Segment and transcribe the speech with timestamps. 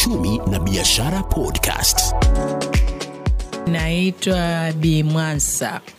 [0.00, 2.14] Uchumi na Biashara Podcast.
[3.66, 5.04] Naitwa Bi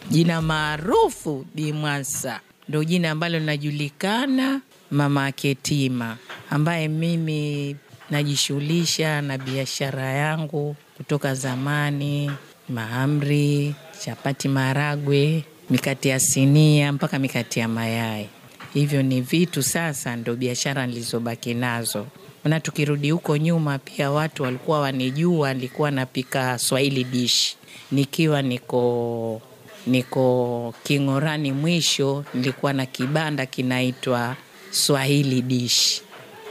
[0.09, 4.61] jina maarufu Bi Mwansa, ndo jina ambalo linajulikana
[4.91, 6.17] mama Ketima,
[6.49, 7.75] ambaye mimi
[8.09, 12.31] najishughulisha na biashara yangu kutoka zamani,
[12.69, 13.75] mahamri,
[14.05, 18.29] chapati, maragwe, mikate ya sinia mpaka mikate ya mayai.
[18.73, 22.07] Hivyo ni vitu sasa ndo biashara nilizobaki nazo.
[22.45, 27.55] Na tukirudi huko nyuma, pia watu walikuwa wanijua, nilikuwa napika Swahili dish
[27.91, 29.41] nikiwa niko
[29.87, 34.35] niko King'orani mwisho, nilikuwa na kibanda kinaitwa
[34.71, 36.01] Swahili dish.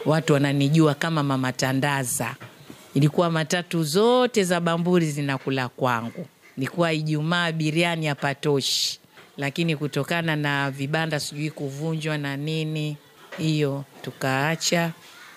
[0.07, 2.35] Watu wananijua kama mama Tandaza.
[2.95, 6.27] Ilikuwa matatu zote za Bamburi zinakula kwangu.
[6.57, 8.99] Nilikuwa Ijumaa biriani hapatoshi,
[9.37, 12.97] lakini kutokana na vibanda sijui kuvunjwa na nini,
[13.39, 14.91] hiyo tukaacha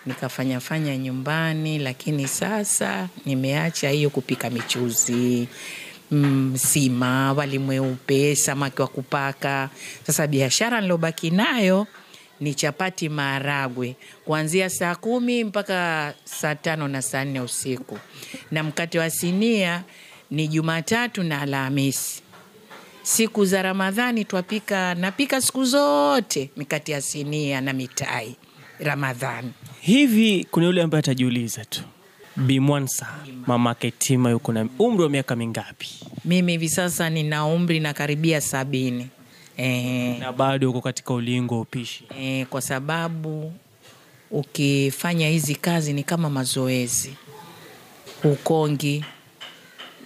[0.06, 5.48] nikafanya fanya nyumbani, lakini sasa nimeacha hiyo kupika michuzi
[6.12, 9.70] mm, sima, wali mweupe, samaki wa kupaka.
[10.08, 11.88] Sasa biashara nilobaki nayo
[12.40, 18.00] ni chapati maharagwe kuanzia saa kumi mpaka saa tano na saa nne usiku,
[18.52, 19.84] na mkate wa sinia
[20.32, 22.22] ni Jumatatu na Alhamisi.
[23.04, 28.36] Siku za Ramadhani twapika, napika siku zote mikate ya sinia na mitai
[28.80, 29.54] Ramadhani.
[29.86, 31.82] Hivi kuna yule ambaye atajiuliza tu,
[32.36, 33.08] bimwansa
[33.48, 35.90] mama Ketima yuko na umri wa miaka mingapi?
[36.26, 39.08] Mimi hivi sasa nina umri na karibia sabini.
[39.58, 42.04] e, na bado uko katika ulingo wa upishi?
[42.20, 43.54] e, kwa sababu
[44.32, 47.14] ukifanya hizi kazi ni kama mazoezi,
[48.24, 49.06] ukongi,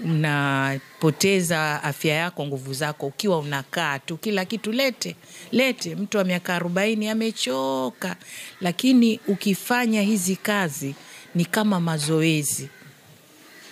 [0.04, 5.16] unapoteza afya yako, nguvu zako ukiwa unakaa tu, kila kitu lete
[5.52, 5.96] lete.
[5.96, 8.16] Mtu wa miaka arobaini amechoka,
[8.62, 10.96] lakini ukifanya hizi kazi
[11.36, 12.70] ni kama mazoezi.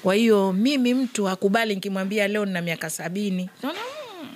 [0.03, 3.79] Kwa hiyo mimi mtu hakubali nikimwambia leo nina miaka sabini naona
[4.23, 4.29] "Mm,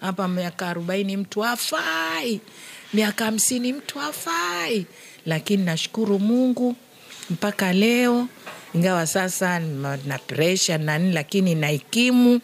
[0.00, 2.40] hapa miaka arobaini mtu hafai,
[2.94, 4.86] miaka hamsini mtu hafai,
[5.26, 6.76] lakini nashukuru Mungu
[7.30, 8.28] mpaka leo,
[8.74, 9.58] ingawa sasa
[10.06, 12.40] na presha na nini, lakini naikimu.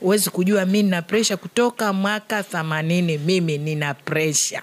[0.00, 4.62] Huwezi kujua mi nina presha kutoka mwaka themanini, mimi nina presha.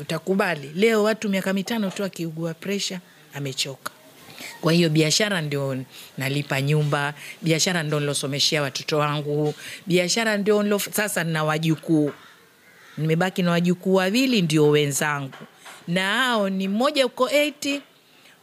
[0.00, 3.00] Utakubali leo watu miaka mitano tu akiugua presha
[3.34, 3.90] amechoka.
[4.60, 5.84] Kwa hiyo biashara ndio
[6.18, 9.54] nalipa nyumba, biashara ndio nilosomeshea watoto wangu,
[9.86, 12.12] biashara ndio nilo, sasa nina wajukuu,
[12.98, 15.32] nimebaki na wajukuu wawili ndio wenzangu,
[15.88, 17.80] na hao ni mmoja uko 80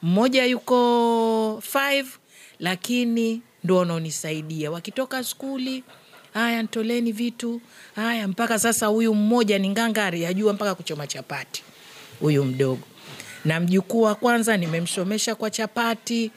[0.02, 0.76] mmoja yuko
[1.74, 2.06] 5
[2.60, 5.84] lakini ndo wanaonisaidia wakitoka skuli.
[6.34, 7.62] Haya, ntoleni vitu
[7.96, 8.28] haya.
[8.28, 11.64] Mpaka sasa huyu mmoja ni ngangari, ajua mpaka kuchoma chapati,
[12.20, 12.82] huyu mdogo
[13.46, 16.32] na mjukuu wa kwanza nimemsomesha kwa chapati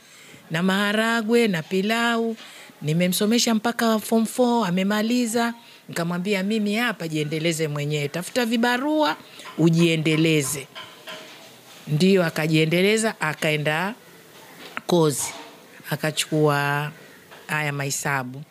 [0.50, 2.36] na maharagwe na pilau,
[2.82, 5.54] nimemsomesha mpaka form 4 amemaliza.
[5.88, 9.16] Nikamwambia mimi hapa jiendeleze mwenyewe, tafuta vibarua
[9.58, 10.66] ujiendeleze.
[11.88, 13.94] Ndio akajiendeleza, akaenda
[14.86, 15.32] kozi,
[15.90, 16.92] akachukua
[17.46, 18.42] haya mahesabu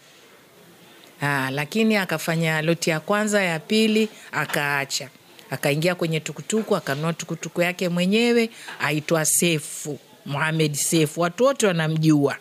[1.22, 5.10] Ah, lakini akafanya loti ya kwanza, ya pili akaacha,
[5.50, 8.50] akaingia kwenye tukutuku, akanunua tukutuku yake mwenyewe,
[8.80, 12.38] aitwa Sefu Muhamed Sefu, watu wote wanamjua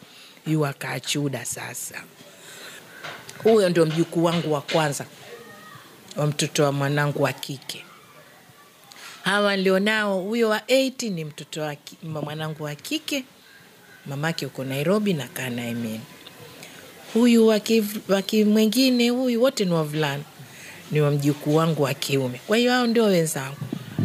[0.47, 1.45] yu, akaachuda.
[1.45, 2.03] Sasa
[3.43, 5.07] huyo ndio mjukuu wangu wa kwanza
[6.17, 7.85] wa mtoto wa mwanangu wa kike.
[9.23, 11.77] Hawa nilionao, huyo wa 8 ni mtoto wa
[12.23, 13.25] mwanangu wa kike,
[14.07, 16.01] mamake uko Nairobi na kaa naye mimi
[17.15, 17.47] huyu
[18.09, 20.23] waki, mwingine huyu wote ni wavulana,
[20.91, 22.41] ni wa mjukuu wangu wa kiume.
[22.47, 23.57] Kwa hiyo hao ndio wenzangu.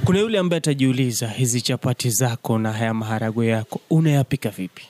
[0.05, 4.83] Kuna yule ambaye atajiuliza, hizi chapati zako na haya maharagwe yako unayapika vipi?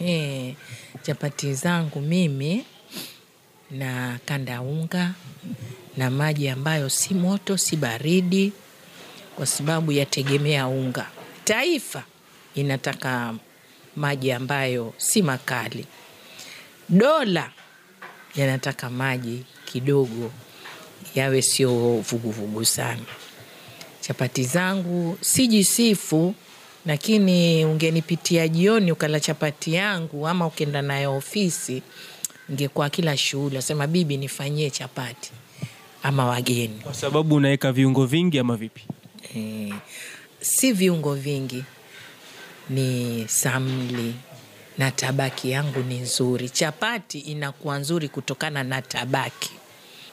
[0.00, 0.54] Eh,
[1.02, 2.64] chapati zangu mimi
[3.70, 5.14] na kanda unga
[5.96, 8.52] na maji ambayo si moto si baridi,
[9.36, 11.06] kwa sababu yategemea unga.
[11.44, 12.02] Taifa
[12.54, 13.34] inataka
[13.96, 15.86] maji ambayo si makali.
[16.88, 17.50] Dola
[18.36, 20.30] yanataka maji kidogo,
[21.14, 23.02] yawe sio vuguvugu sana.
[24.00, 26.34] Chapati zangu sijisifu,
[26.86, 31.82] lakini ungenipitia jioni ukala chapati yangu ama ukienda nayo ofisi
[32.52, 35.30] ngekuwa kila shughuli asema bibi nifanyie chapati
[36.02, 38.82] ama wageni kwa sababu unaweka viungo vingi ama vipi
[39.36, 39.72] e,
[40.40, 41.64] si viungo vingi
[42.70, 44.14] ni samli
[44.78, 46.48] na tabaki yangu ni nzuri.
[46.50, 49.50] Chapati inakuwa nzuri kutokana na tabaki.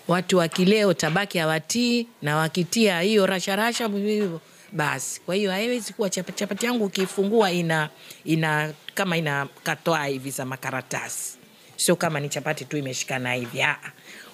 [0.07, 5.21] Watu wa kileo tabaki hawatii na wakitia hiyo rasharasha hivyo basi.
[5.21, 7.89] Kwa hiyo haiwezi kuwa chapati, chapati yangu ukifungua ina
[8.25, 11.37] ina kama ina katwaa hivi za makaratasi.
[11.75, 13.65] Sio kama ni chapati tu imeshikana hivi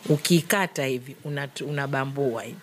[0.09, 1.15] ukikata hivi
[1.67, 2.53] unabambua una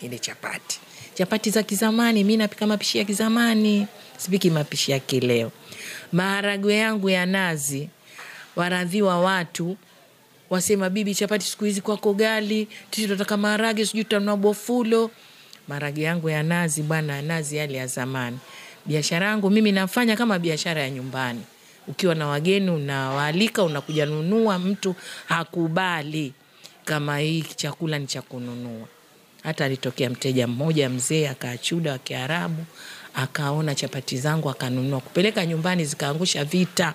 [0.00, 0.80] ile chapati
[1.16, 3.86] chapati za kizamani mi napika mapishi ya kizamani.
[4.16, 5.52] Sipiki mapishi ya kileo.
[6.12, 7.88] Maharagwe yangu ya nazi
[8.56, 9.76] waradhiwa watu
[10.50, 15.10] wasema bibi chapati siku hizi kwako gali tisi tunataka maharage sijui tutanunua bofulo.
[15.68, 18.38] Maharage yangu ya nazi bwana nazi yale ya zamani.
[18.86, 21.40] Biashara yangu mimi nafanya kama biashara ya nyumbani.
[21.88, 24.94] Ukiwa na wageni unawaalika unakuja nunua mtu
[25.26, 26.32] hakubali.
[26.84, 28.86] Kama hii chakula ni cha kununua
[29.46, 32.64] hata alitokea mteja mmoja mzee akaachuda wa kiarabu
[33.14, 35.00] akaona chapati zangu akanunua.
[35.00, 36.94] Kupeleka nyumbani zikaangusha vita.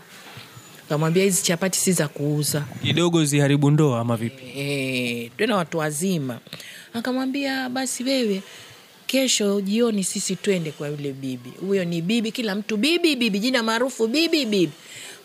[0.90, 2.66] Kamwambia hizi chapati si za kuuza.
[2.84, 4.44] Kidogo ziharibu ndoa ama vipi?
[4.60, 6.40] E, tena watu wazima.
[6.94, 8.42] Akamwambia basi wewe
[9.08, 11.50] kesho jioni sisi twende kwa yule bibi.
[11.68, 14.74] Huyo ni bibi kila mtu bibi bibi jina maarufu bibi bibi.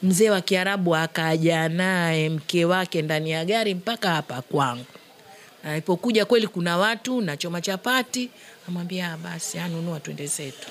[0.02, 4.84] Mzee wa kiarabu akaja naye mke wake ndani ya gari mpaka hapa kwangu
[5.66, 8.30] alipokuja kweli kuna watu nachoma chapati
[8.68, 10.68] amwambia "Ah, basi anunua twende zetu.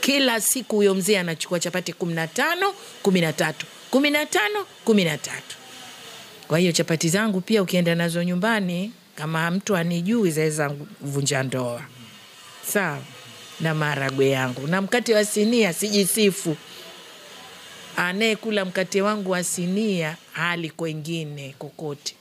[0.00, 3.66] Kila siku huyo mzee anachukua chapati kumi na tano kumi na tatu.
[3.90, 5.56] Kumi na tano kumi na tatu.
[6.48, 11.82] Kwa hiyo chapati zangu pia ukienda nazo nyumbani kama mtu anijui zaweza vunja ndoa.
[12.66, 12.98] Sawa?
[13.60, 14.66] Na maharagwe yangu.
[14.66, 16.56] Na mkate wa sinia sijisifu.
[17.96, 22.14] Anayekula mkate wangu wa sinia hali kwengine kokote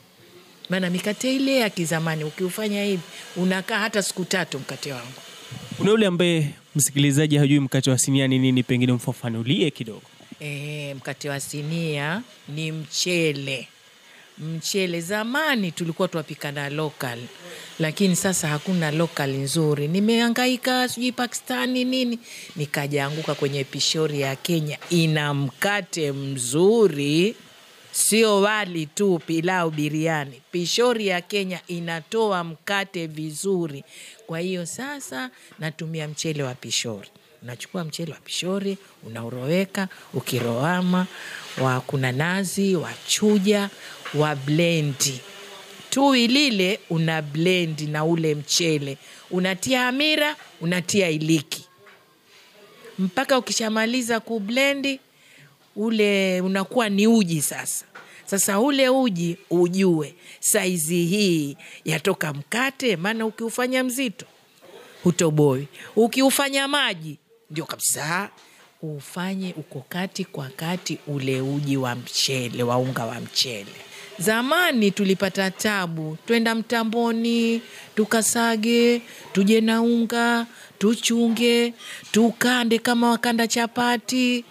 [0.71, 3.01] maana mikate ile ya kizamani ukiufanya hivi
[3.35, 5.21] unakaa hata siku tatu mkate wangu.
[5.77, 10.01] Kuna yule ambaye msikilizaji hajui mkate wa sinia ni nini pengine mfafanulie kidogo.
[10.39, 13.67] E, mkate wa sinia ni mchele.
[14.39, 17.19] Mchele zamani tulikuwa twapika na local
[17.79, 19.87] lakini sasa hakuna local nzuri.
[19.87, 22.19] Nimeangaika sijui pakistani nini
[22.55, 27.35] nikajaanguka kwenye pishori ya kenya ina mkate mzuri
[27.91, 33.83] sio wali tu pilau biriani pishori ya kenya inatoa mkate vizuri.
[34.27, 35.29] Kwa hiyo sasa
[35.59, 37.09] natumia mchele wa pishori.
[37.43, 41.07] Unachukua mchele wa pishori unauroweka ukiroama
[41.61, 43.69] wa kuna nazi wachuja
[44.13, 45.19] wa blendi.
[45.89, 48.97] Tui lile una blendi na ule mchele.
[49.31, 51.65] Unatia hamira unatia iliki.
[52.99, 54.99] Mpaka ukishamaliza kublendi
[55.75, 57.85] ule unakuwa ni uji sasa.
[58.25, 64.25] Sasa ule uji ujue saizi hii yatoka mkate maana ukiufanya mzito
[65.03, 65.67] hutoboi.
[65.95, 67.17] Ukiufanya maji
[67.49, 68.29] ndio kabisa
[68.81, 73.71] ufanye uko kati kwa kati ule uji wa mchele wa unga wa mchele.
[74.19, 77.61] Zamani tulipata tabu twenda mtamboni
[77.95, 79.01] tukasage
[79.33, 80.45] tuje na unga
[80.79, 81.73] tuchunge
[82.11, 84.45] tukande kama wakanda chapati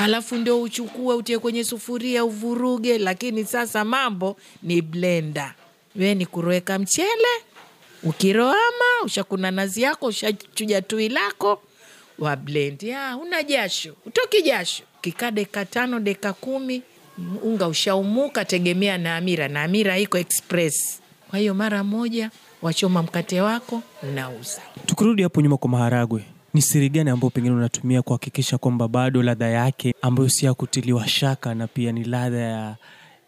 [0.00, 2.98] halafu ndio uchukue utie kwenye sufuria uvuruge.
[2.98, 5.54] Lakini sasa mambo ni blenda
[5.96, 7.28] we ni kuroweka mchele
[8.02, 11.62] ukiroama ushakuna nazi yako ushachuja tui lako
[12.18, 12.82] wa blend.
[12.82, 14.82] Ya una jasho utoki jasho.
[15.00, 16.82] Kikaa deka tano deka kumi
[17.42, 21.00] unga ushaumuka tegemea na amira na amira iko express.
[21.30, 22.30] Kwa hiyo mara moja
[22.62, 28.02] wachoma mkate wako unauza tukirudi hapo nyuma kwa maharagwe ni siri gani ambayo pengine unatumia
[28.02, 32.76] kuhakikisha kwamba bado ladha yake ambayo si ya kutiliwa shaka na pia ni ladha ya,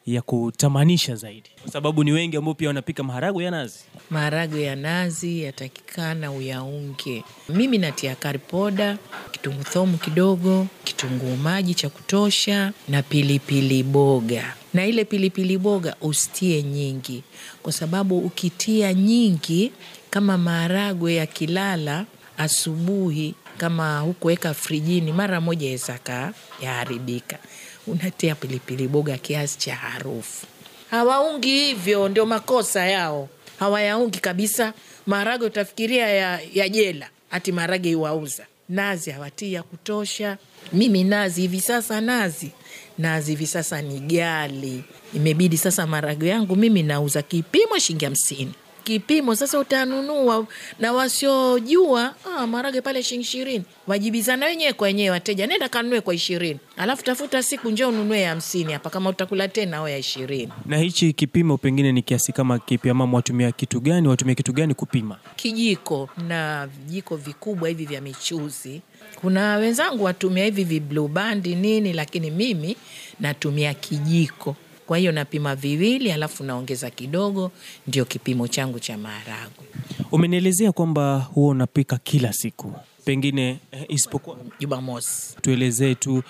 [0.06, 1.50] ya kutamanisha zaidi?
[1.62, 3.78] Kwa sababu ni wengi ambao pia wanapika maharagwe ya nazi.
[4.10, 7.24] Maharagwe ya nazi yatakikana uyaunge.
[7.48, 8.98] Mimi natia karipoda
[9.30, 14.54] kitunguu thomu kidogo kitunguu maji cha kutosha na pilipili boga.
[14.74, 17.22] Na ile pilipili boga usitie nyingi.
[17.62, 19.72] Kwa sababu ukitia nyingi
[20.10, 22.06] kama maharagwe ya kilala
[22.42, 26.32] asubuhi kama hukuweka frijini mara moja yaweza
[26.62, 27.38] yaharibika.
[27.86, 30.46] Unatia pilipili boga kiasi cha harufu.
[30.90, 33.28] Hawaungi hivyo ndio makosa yao.
[33.58, 34.72] Hawayaungi kabisa.
[35.06, 37.08] Maharage utafikiria ya, ya jela.
[37.30, 38.46] Hati maharage iwauza.
[38.68, 40.38] Nazi hawatii ya kutosha.
[40.72, 42.50] Mimi nazi hivi sasa nazi.
[42.98, 44.84] Nazi hivi sasa ni gali
[45.14, 48.52] imebidi sasa maharage yangu mimi nauza kipimo shilingi hamsini
[48.84, 50.46] kipimo sasa utanunua
[50.78, 56.14] na wasiojua ah, marage pale shilingi ishirini wajibizana wenyewe kwa wenyewe wateja nenda kanunue kwa
[56.14, 60.52] ishirini alafu tafuta siku njo ununue ya hamsini hapa kama utakula tena au ya ishirini
[60.66, 64.74] Na hichi kipimo pengine ni kiasi kama kipi, ama watumia kitu gani, watumia kitu gani
[64.74, 65.18] kupima?
[65.36, 68.80] kijiko na vijiko vikubwa hivi vya michuzi.
[69.14, 72.76] Kuna wenzangu watumia hivi viblue band nini, lakini mimi
[73.20, 74.56] natumia kijiko.
[74.86, 77.52] Kwa hiyo napima viwili, alafu naongeza kidogo,
[77.86, 79.64] ndio kipimo changu cha maharagwe.
[80.12, 82.72] Umenielezea kwamba huwa unapika kila siku,
[83.04, 86.22] pengine eh, isipokuwa Jumamosi tuelezee tu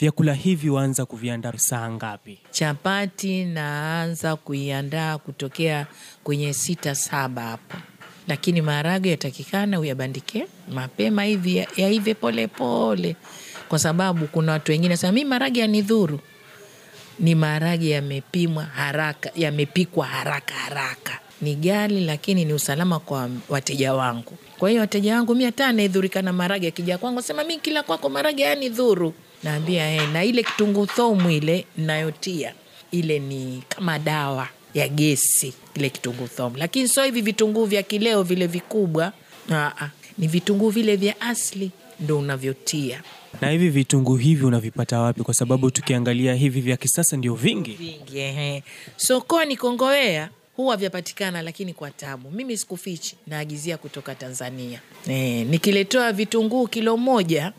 [0.00, 2.38] vyakula hivi waanza kuviandaa saa ngapi?
[2.50, 5.86] chapati naanza kuiandaa kutokea
[6.24, 7.76] kwenye sita saba hapo,
[8.28, 13.16] lakini maharage yatakikana uyabandike mapema hivi yaive ya polepole,
[13.68, 16.20] kwa sababu kuna watu wengine sema mi maharage yanidhuru.
[17.18, 24.32] Ni maharage yamepimwa haraka, yamepikwa haraka haraka, ni gali, lakini ni usalama kwa wateja wangu.
[24.58, 28.08] Kwa hiyo wateja wangu mi hata anaedhurika na maharage, akija kwangu sema mi kila kwako
[28.08, 32.54] maharage yanidhuru, naambia eh, na ile kitunguu thomu ile nayotia
[32.90, 38.22] ile ni kama dawa ya gesi ile kitunguu thomu, lakini sio hivi vitunguu vya kileo
[38.22, 39.12] vile vikubwa.
[39.52, 43.02] Aa, ni vitunguu vile vya asili ndo unavyotia
[43.40, 45.22] Na hivi vitunguu hivi unavipata wapi?
[45.22, 47.70] Kwa sababu tukiangalia hivi vya kisasa ndio vingi.
[47.72, 48.18] vingi.
[48.18, 48.62] Ehe.
[48.96, 52.30] Sokoni Kongowea huwa vyapatikana, lakini kwa tabu.
[52.30, 54.80] Mimi sikufichi, naagizia kutoka Tanzania.
[55.08, 57.52] E, nikiletoa vitunguu kilo moja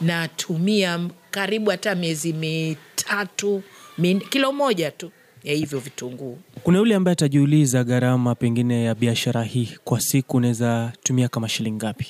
[0.00, 3.62] natumia karibu hata miezi mitatu
[3.98, 5.10] min, kilo moja tu
[5.44, 6.38] ya hivyo vitunguu.
[6.62, 11.76] Kuna yule ambaye atajiuliza gharama pengine ya biashara hii kwa siku unaweza tumia kama shilingi
[11.76, 12.06] ngapi?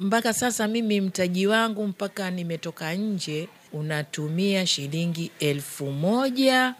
[0.00, 6.74] Mpaka sasa mimi mtaji wangu mpaka nimetoka nje unatumia shilingi elfu moja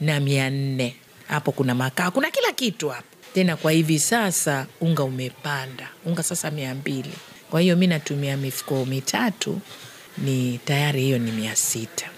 [0.00, 0.96] na mia nne.
[1.28, 3.04] Hapo kuna makaa kuna kila kitu hapo.
[3.34, 5.88] Tena kwa hivi sasa unga umepanda.
[6.06, 7.12] Unga sasa mia mbili.
[7.50, 9.60] Kwa hiyo mi natumia mifuko mitatu
[10.18, 12.10] ni tayari hiyo ni mia sita.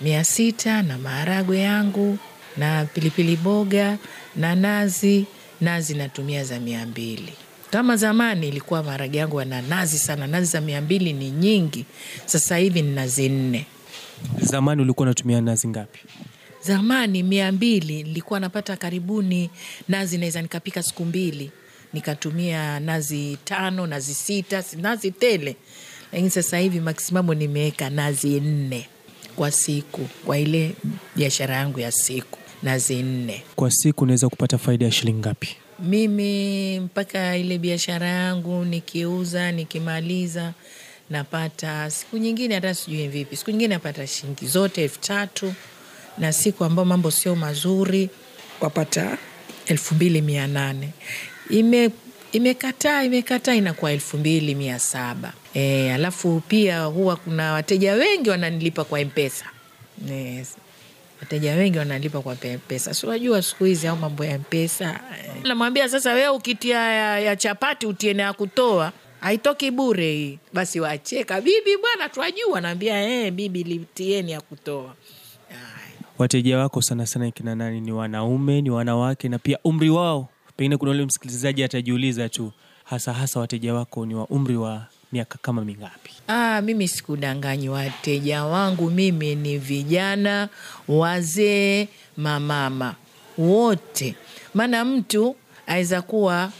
[0.00, 2.18] Mia sita na maharagwe yangu
[2.56, 3.98] na pilipili boga
[4.36, 5.26] na nazi.
[5.60, 7.32] Nazi natumia za mia mbili
[7.70, 10.26] kama zamani ilikuwa maharage yangu yana nazi sana.
[10.26, 11.84] Nazi za mia mbili ni nyingi.
[12.26, 13.66] Sasa hivi ni nazi nne.
[14.40, 15.98] Zamani ulikuwa unatumia nazi ngapi?
[16.62, 19.50] zamani mia mbili nilikuwa napata karibuni
[19.88, 21.50] nazi naweza nikapika siku mbili.
[21.92, 25.56] Nikatumia nazi tano nazi sita nazi tele.
[26.12, 28.88] Lakini sasa hivi maksimamu nimeweka nazi nne
[29.36, 30.74] kwa siku kwa ile
[31.16, 32.38] biashara yangu ya siku.
[32.62, 33.42] Nazi nne.
[33.56, 35.48] Kwa siku unaweza kupata faida ya shilingi ngapi?
[35.78, 40.52] Mimi mpaka ile biashara yangu nikiuza nikimaliza
[41.10, 43.36] napata siku nyingine hata sijui vipi.
[43.36, 45.54] Siku nyingine napata shilingi zote elfu tatu
[46.18, 48.10] na siku ambayo mambo sio mazuri
[48.60, 49.18] wapata
[49.66, 50.88] elfu mbili mia nane.
[51.50, 51.90] Ime
[52.32, 55.32] imekataa imekataa inakuwa elfu mbili mia saba.
[55.54, 59.44] E, alafu pia huwa kuna wateja wengi wananilipa kwa mpesa.
[60.10, 60.56] Yes
[61.20, 65.32] wateja wengi wanalipa kwa pe- pesa si unajua siku hizi au mambo ya mpesa eh.
[65.44, 70.80] namwambia sasa wewe ukitia ya, ya chapati utie na ya kutoa haitoki bure hii basi
[70.80, 74.94] wacheka bibi bwana twajua naambia eh, bibi litieni ya kutoa
[76.18, 77.80] Wateja wako sana sana kina nani?
[77.80, 80.28] Ni wanaume, ni wanawake, na pia umri wao?
[80.56, 82.52] Pengine kuna ule msikilizaji atajiuliza tu,
[82.84, 86.10] hasa hasa wateja wako ni wa umri wa miaka kama mingapi?
[86.28, 90.48] Aa, mimi sikudanganyi wateja wangu, mimi ni vijana,
[90.88, 92.94] wazee, mamama
[93.38, 94.14] wote.
[94.54, 95.36] Maana mtu
[95.66, 96.52] aweza kuwa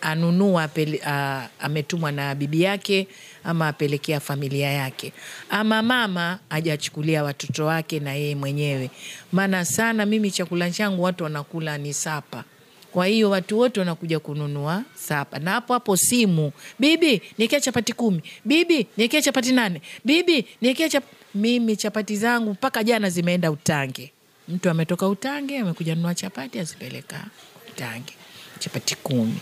[0.00, 3.08] anunua apele, a, ametumwa na bibi yake
[3.44, 5.12] ama apelekea familia yake,
[5.50, 8.90] ama mama ajachukulia watoto wake na yeye mwenyewe.
[9.32, 12.44] Maana sana mimi chakula changu watu wanakula ni sapa
[12.92, 18.22] kwa hiyo watu wote wanakuja kununua sapa, na hapo hapo simu, bibi niekea chapati kumi,
[18.44, 21.04] bibi niekea chapati nane, bibi niekea chap...
[21.34, 24.12] mimi chapati zangu mpaka jana zimeenda Utange.
[24.48, 27.24] Mtu ametoka Utange amekuja nunua chapati azipeleka
[27.70, 28.12] Utange,
[28.58, 29.38] chapati kumi.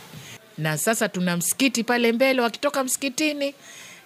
[0.58, 3.54] Na sasa tuna msikiti pale mbele, wakitoka msikitini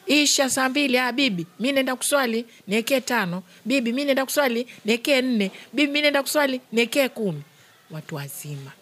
[0.07, 5.23] isha saa mbili, ah, bibi mi naenda kuswali niekee tano, bibi mi naenda kuswali niekee
[5.23, 7.43] nne, bibi mi naenda kuswali niekee kumi.
[7.91, 8.73] Watu wazima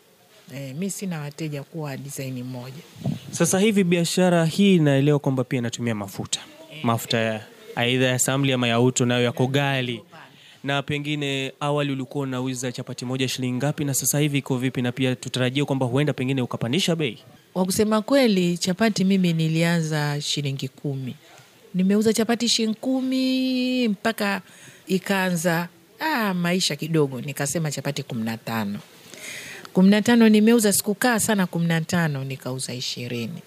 [0.55, 2.83] E, mi sina wateja kuwa disaini moja.
[3.31, 6.41] Sasa hivi biashara hii naelewa kwamba pia inatumia mafuta,
[6.83, 10.03] mafuta ya aidha ya samli ama ya uto, nayo yako ghali.
[10.65, 14.83] Na pengine awali ulikuwa unauza chapati moja shilingi ngapi, na sasa hivi iko vipi?
[14.83, 17.19] Na pia tutarajia kwamba huenda pengine ukapandisha bei.
[17.53, 21.15] Kwa kusema kweli, chapati mimi nilianza shilingi kumi,
[21.75, 24.43] nimeuza chapati shilingi kumi mpaka
[24.87, 25.69] ikaanza
[26.01, 28.79] ah, maisha kidogo, nikasema chapati kumi na tano
[29.77, 33.43] kumi na tano nimeuza, sikukaa sana kumi na tano nikauza ishirini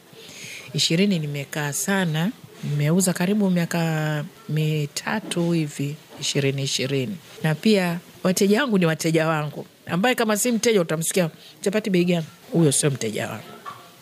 [0.73, 2.31] ishirini nimekaa sana,
[2.63, 10.15] nimeuza karibu miaka mitatu hivi ishirini ishirini, na pia wateja wangu ni wateja wangu, ambaye
[10.15, 11.29] kama si mteja utamsikia
[11.61, 13.43] chapati bei gani, huyo sio mteja wangu.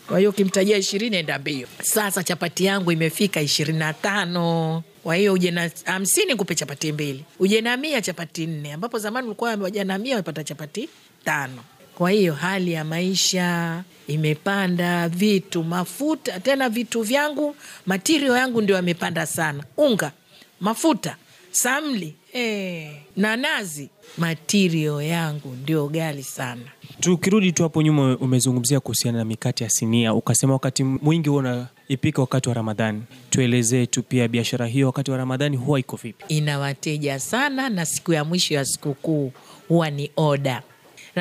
[0.08, 1.68] Kwa hiyo ukimtajia ishirini enda mbio.
[1.82, 4.82] Sasa chapati yangu imefika ishirini na tano.
[5.02, 9.26] Kwa hiyo uje na hamsini kupe chapati mbili, uje na mia chapati nne, ambapo zamani
[9.26, 10.88] ulikuwa waja mia wapata chapati
[11.24, 11.62] tano.
[11.98, 19.26] Kwa hiyo hali ya maisha imepanda, vitu mafuta, tena vitu vyangu matirio yangu ndio yamepanda
[19.26, 20.12] sana, unga,
[20.60, 21.16] mafuta,
[21.50, 23.88] samli e, na nazi,
[24.18, 26.60] matirio yangu ndio gali sana.
[27.00, 32.20] Tukirudi tu hapo nyuma, umezungumzia kuhusiana na mikate ya sinia, ukasema wakati mwingi huwa unaipika
[32.22, 33.02] wakati wa Ramadhani.
[33.30, 36.24] Tuelezee tu pia biashara hiyo wakati wa Ramadhani huwa iko vipi?
[36.28, 39.32] ina wateja sana, na siku ya mwisho ya sikukuu
[39.68, 40.62] huwa ni oda.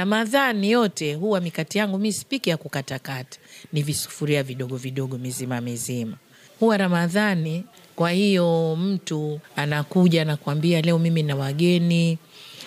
[0.01, 3.39] Ramadhani yote huwa mikate yangu mi sipiki ya kukatakata,
[3.73, 6.17] ni visufuria vidogo vidogo mizima mizima.
[6.59, 7.63] Huwa Ramadhani,
[7.95, 12.17] kwa hiyo mtu anakuja anakuambia, leo mimi na wageni,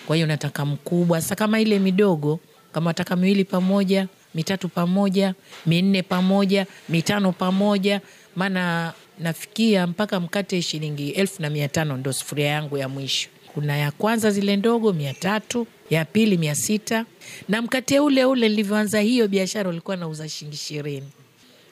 [0.07, 1.21] kwa hiyo nataka mkubwa.
[1.21, 2.39] Sasa kama ile midogo,
[2.71, 5.35] kama nataka miwili pamoja, mitatu pamoja,
[5.65, 8.01] minne pamoja, mitano pamoja,
[8.35, 13.29] maana nafikia mpaka mkate shilingi elfu na mia tano ndo sufuria yangu ya mwisho.
[13.53, 17.05] Kuna ya kwanza zile ndogo mia tatu, ya pili mia sita
[17.49, 21.07] na mkate ule ule nilivyoanza hiyo biashara ulikuwa nauza shilingi ishirini.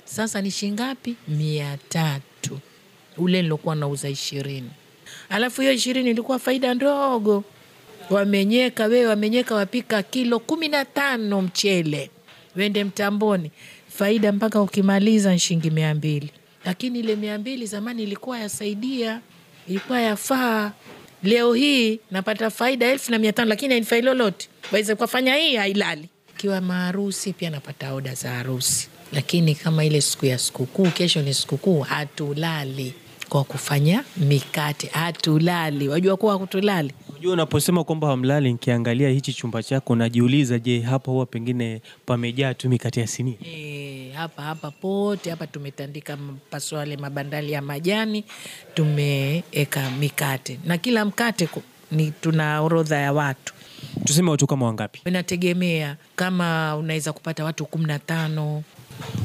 [0.05, 1.15] Sasa ni shingapi?
[1.27, 2.59] mia tatu
[3.17, 4.69] ule nilokuwa nauza ishirini,
[5.29, 7.43] alafu hiyo ishirini ilikuwa faida ndogo.
[8.09, 12.09] Wamenyeka wewe, wamenyeka wapika kilo kumi na tano mchele,
[12.55, 13.51] wende mtamboni,
[13.89, 16.29] faida mpaka ukimaliza shilingi mia mbili.
[16.65, 19.21] Lakini ile mia mbili zamani ilikuwa yasaidia,
[19.67, 20.71] ilikuwa yafaa.
[21.23, 24.47] Leo hii napata faida elfu na mia tano, lakini hainifai lolote.
[24.71, 26.09] Waweza kufanya hii hailali.
[26.38, 31.33] Kiwa maharusi pia napata oda za harusi, lakini kama ile siku ya sikukuu, kesho ni
[31.33, 32.93] sikukuu, hatulali
[33.29, 35.88] kwa kufanya mikate, hatulali.
[35.89, 41.25] Wajua kuwa hatulali Unajua, unaposema kwamba hamlali, nikiangalia hichi chumba chako najiuliza, je, hapa huwa
[41.25, 43.33] pengine pamejaa tu mikate ya sinia?
[43.46, 46.18] E, hapa hapa pote hapa tumetandika
[46.50, 48.24] paswale mabandali ya majani,
[48.74, 50.59] tumeeka mikate.
[50.65, 53.53] Na kila mkate ku- ni tuna orodha ya watu.
[54.03, 55.01] Tuseme watu kama wangapi?
[55.05, 55.98] inategemea.
[56.15, 58.63] Kama unaweza kupata watu kumi na tano.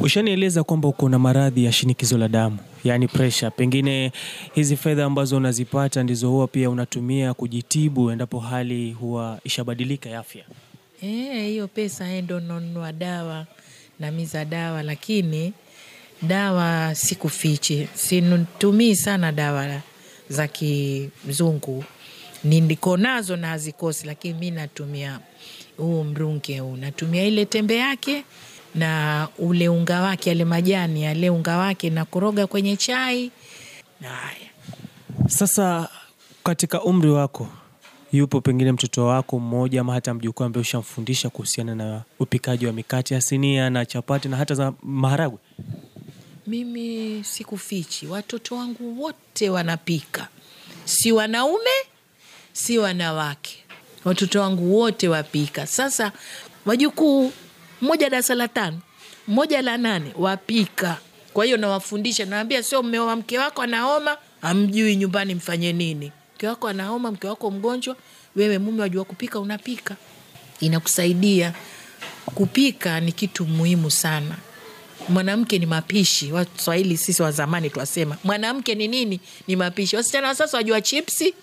[0.01, 3.51] Ushanieleza kwamba uko na maradhi ya shinikizo la damu, yaani pressure.
[3.51, 4.13] Pengine
[4.55, 10.45] hizi fedha ambazo unazipata ndizo huwa pia unatumia kujitibu endapo hali huwa ishabadilika ya afya.
[11.01, 13.47] Hiyo hiyo pesa eh, ndo nanunua dawa
[14.01, 15.53] namiza dawa, lakini
[16.23, 19.81] dawa sikufichi, situmii sana dawa
[20.29, 21.85] za kizungu,
[22.45, 25.21] niko nazo na hazikosi, lakini mi natumia
[25.77, 28.25] huu mrunge huu, natumia ile tembe yake
[28.75, 33.31] na ule unga wake, yale majani yale unga wake nakoroga kwenye chai.
[34.01, 34.49] Na haya.
[35.29, 35.89] Sasa
[36.45, 37.49] katika umri wako,
[38.13, 43.15] yupo pengine mtoto wako mmoja ama hata mjukuu ambaye ushamfundisha kuhusiana na upikaji wa mikate
[43.15, 45.39] ya sinia na chapati na hata za maharagwe?
[46.47, 50.29] Mimi sikufichi, watoto wangu wote wanapika,
[50.85, 51.71] si wanaume
[52.53, 53.57] si wanawake,
[54.05, 55.67] watoto wangu wote wapika.
[55.67, 56.13] Sasa
[56.67, 57.33] wajukuu,
[57.85, 58.79] mmoja darasa la tano,
[59.29, 60.99] mmoja la nane, wapika.
[61.33, 66.13] Kwa hiyo nawafundisha, nawambia, sio mmeoa mke wako anaoma, amjui nyumbani mfanye nini.
[66.35, 67.97] Mke wako anaoma, mke wako mgonjwa,
[68.37, 69.97] wewe mume wajua kupika, unapika,
[70.61, 71.53] inakusaidia.
[72.35, 74.37] Kupika ni kitu muhimu sana
[75.09, 76.33] mwanamke ni mapishi.
[76.33, 79.21] Waswahili sisi wa zamani twasema mwanamke ni nini?
[79.47, 79.97] Ni mapishi.
[79.97, 81.35] Wasichana wa sasa wajua chipsi,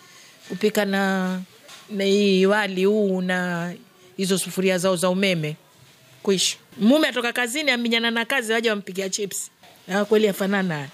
[0.50, 1.42] kupika na
[1.90, 3.74] na hii wali huu na
[4.18, 5.56] hizo sufuria zao za umeme
[6.24, 6.58] kwisha.
[6.80, 9.52] Mume atoka kazini, aminyana na kazi, waja wampikia chips.
[10.10, 10.88] Kweli afanana.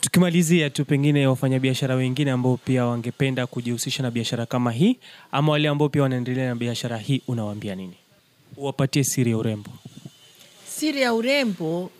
[0.00, 4.96] Tukimalizia tu, pengine wafanyabiashara wengine ambao pia wangependa kujihusisha na biashara kama hii
[5.32, 7.94] ama wale ambao pia wanaendelea na biashara hii, unawaambia nini?
[8.56, 9.70] Uwapatie siri ya urembo.
[10.68, 11.90] Siri ya urembo,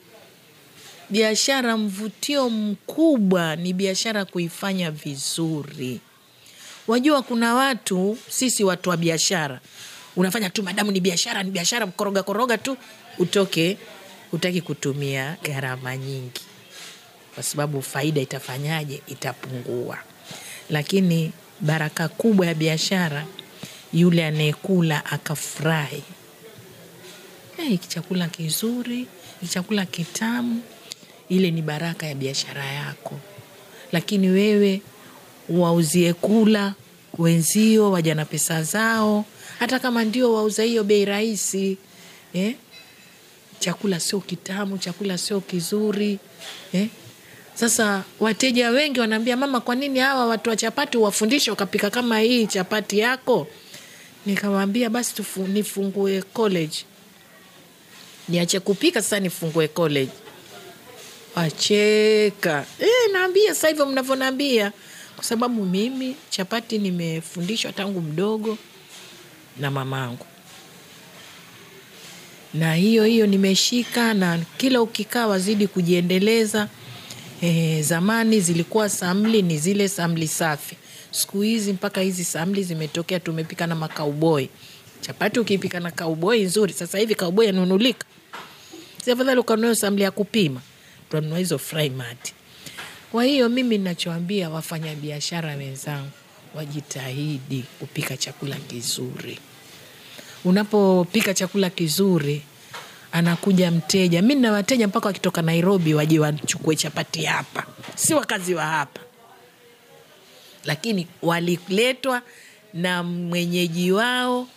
[1.10, 6.00] biashara, mvutio mkubwa ni biashara kuifanya vizuri.
[6.86, 9.60] Wajua, kuna watu, sisi watu wa biashara,
[10.16, 12.76] unafanya tu madamu ni biashara, ni biashara, koroga koroga tu
[13.18, 13.78] utoke,
[14.30, 16.40] hutaki kutumia gharama nyingi,
[17.34, 19.02] kwa sababu faida itafanyaje?
[19.06, 19.98] Itapungua.
[20.70, 23.26] Lakini baraka kubwa ya biashara,
[23.92, 26.02] yule anayekula akafurahi
[27.58, 29.06] Eh, hiki chakula kizuri,
[29.48, 30.62] chakula kitamu,
[31.28, 33.20] ile ni baraka ya biashara yako.
[33.92, 34.82] Lakini wewe
[35.48, 36.74] wauzie kula
[37.18, 39.24] wenzio, waja na pesa zao,
[39.64, 41.76] hata kama ndio wauza hiyo bei rahisi,
[42.34, 42.54] eh?
[43.58, 46.18] chakula sio kitamu chakula sio kizuri
[46.72, 46.88] eh?
[47.54, 52.46] sasa wateja wengi wanaambia mama kwa nini hawa watu wa chapati wafundishe wakapika kama hii
[52.46, 53.46] chapati yako?
[54.26, 56.76] Nikawambia basi tufu, nifungue college.
[58.28, 60.12] Niache kupika sasa nifungue college.
[61.36, 62.66] Wacheka.
[62.80, 64.72] E, naambia sasa hivyo mnavyonaambia
[65.14, 68.58] kwa sababu mimi chapati nimefundishwa tangu mdogo
[69.58, 70.26] na mamangu.
[72.54, 76.68] Na hiyo hiyo nimeshika na kila ukikaa wazidi kujiendeleza.
[77.42, 80.76] E, zamani zilikuwa samli ni zile samli safi.
[81.10, 84.48] Siku hizi mpaka hizi samli zimetokea tumepika na makauboi
[85.00, 86.72] chapati ukipika na kauboi nzuri.
[86.72, 88.06] Sasa hivi kauboi yanunulika.
[89.12, 90.60] Afadhali ukanunua samli ya kupima.
[91.10, 91.92] Tunanunua hizo fry
[93.12, 96.10] kwa hiyo mimi nachoambia wafanyabiashara wenzangu
[96.54, 99.38] wajitahidi kupika chakula kizuri.
[100.44, 102.42] Unapopika chakula kizuri
[103.12, 104.22] anakuja mteja.
[104.22, 107.66] Mi na wateja mpaka wakitoka nairobi waje wachukue chapati hapa.
[107.94, 109.00] Si wakazi wa hapa.
[110.64, 112.22] Lakini waliletwa
[112.74, 114.48] na mwenyeji wao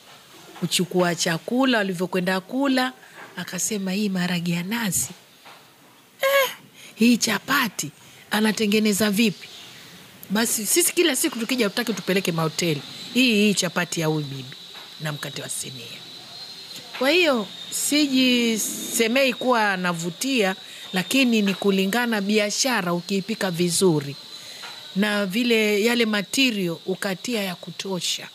[0.60, 2.94] kuchukua chakula walivyokwenda kula
[3.36, 5.10] akasema hii maharage ya nazi.
[6.22, 6.52] Eh,
[6.96, 7.92] hii chapati
[8.32, 9.48] anatengeneza vipi
[10.30, 12.82] basi sisi kila siku tukija tutaki tupeleke mahoteli.
[13.14, 14.56] Hii hii chapati ya huyu bibi
[15.02, 15.98] na mkate wa sinia.
[17.00, 20.56] Kwa hiyo sijisemei kuwa anavutia
[20.94, 24.16] lakini ni kulingana biashara ukiipika vizuri
[24.96, 28.28] na vile yale matirio ukatia ya kutosha.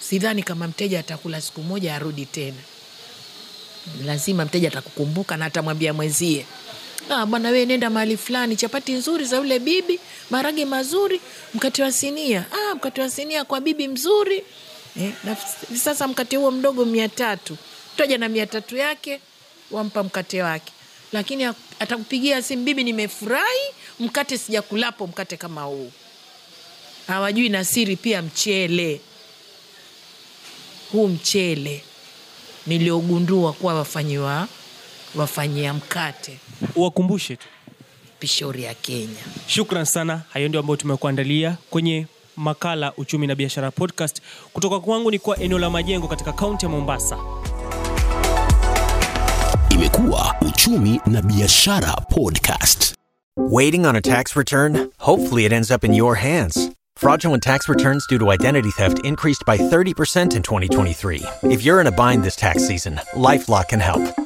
[0.00, 2.56] Sidhani kama mteja atakula siku moja arudi tena.
[4.04, 6.46] Lazima mteja atakukumbuka na atamwambia mwenzie
[7.10, 11.20] ah, bwana wee nenda mahali fulani chapati nzuri za ule bibi marage mazuri
[11.54, 12.44] mkate wa sinia.
[12.52, 14.42] Ah, mkate wa sinia kwa bibi mzuri.
[15.00, 15.36] Eh, na
[15.76, 17.56] sasa mkate huo mdogo mia tatu.
[17.96, 19.20] Toja na mia tatu yake
[19.70, 20.72] wampa mkate wake.
[21.12, 21.44] Lakini
[21.80, 23.60] atakupigia simu bibi nimefurahi
[24.00, 25.92] mkate sijakulapo mkate kama huu.
[27.06, 29.00] Hawajui na siri pia mchele.
[30.92, 31.82] Huu mchele
[32.66, 34.48] niliogundua kuwa wafanyiwa
[35.14, 36.38] wafanyia mkate
[36.76, 37.46] wakumbushe tu
[38.18, 44.20] pishori ya kenya shukran sana hayo ndio ambayo tumekuandalia kwenye makala uchumi na biashara podcast
[44.52, 47.18] kutoka kwangu ni kwa eneo la majengo katika kaunti ya mombasa
[49.70, 52.94] imekuwa uchumi na biashara podcast
[53.38, 54.88] Waiting on a tax return?
[54.98, 56.70] Hopefully, it ends up in your hands.
[56.96, 61.22] Fraudulent tax returns due to identity theft increased by 30% in 2023.
[61.42, 64.25] If you're in a bind this tax season, LifeLock can help.